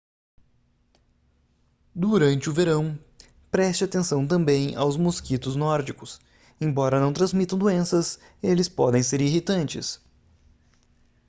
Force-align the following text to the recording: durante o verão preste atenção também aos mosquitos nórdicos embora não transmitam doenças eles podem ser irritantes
durante 1.93 2.49
o 2.49 2.53
verão 2.53 2.97
preste 3.51 3.83
atenção 3.83 4.25
também 4.25 4.75
aos 4.75 4.97
mosquitos 4.97 5.55
nórdicos 5.55 6.19
embora 6.59 6.99
não 6.99 7.13
transmitam 7.13 7.55
doenças 7.55 8.17
eles 8.41 8.67
podem 8.67 9.03
ser 9.03 9.21
irritantes 9.21 10.01